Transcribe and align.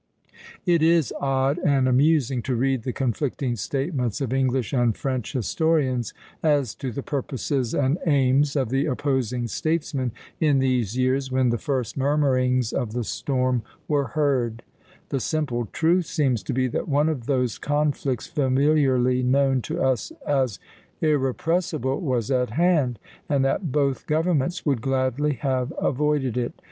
It 0.65 0.81
is 0.81 1.13
odd 1.21 1.59
and 1.59 1.87
amusing 1.87 2.41
to 2.49 2.55
read 2.55 2.81
the 2.81 2.91
conflicting 2.91 3.55
statements 3.55 4.19
of 4.19 4.33
English 4.33 4.73
and 4.73 4.97
French 4.97 5.33
historians 5.33 6.11
as 6.41 6.73
to 6.81 6.91
the 6.91 7.03
purposes 7.03 7.75
and 7.75 7.99
aims 8.07 8.55
of 8.55 8.69
the 8.69 8.87
opposing 8.87 9.47
statesmen 9.47 10.11
in 10.39 10.57
these 10.57 10.97
years 10.97 11.31
when 11.31 11.49
the 11.51 11.59
first 11.59 11.97
murmurings 11.97 12.73
of 12.73 12.93
the 12.93 13.03
storm 13.03 13.61
were 13.87 14.07
heard; 14.17 14.63
the 15.09 15.19
simple 15.19 15.67
truth 15.67 16.07
seems 16.07 16.41
to 16.41 16.51
be 16.53 16.67
that 16.69 16.89
one 16.89 17.07
of 17.07 17.27
those 17.27 17.59
conflicts 17.59 18.25
familiarly 18.25 19.21
known 19.21 19.61
to 19.61 19.79
us 19.83 20.11
as 20.25 20.57
irrepressible 21.01 21.99
was 22.01 22.31
at 22.31 22.49
hand, 22.49 22.97
and 23.29 23.45
that 23.45 23.71
both 23.71 24.07
governments 24.07 24.65
would 24.65 24.81
gladly 24.81 25.33
have 25.33 25.71
avoided 25.77 26.37
it. 26.37 26.53